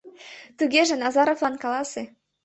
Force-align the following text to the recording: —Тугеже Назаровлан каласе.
—Тугеже 0.57 0.95
Назаровлан 1.01 1.55
каласе. 1.63 2.03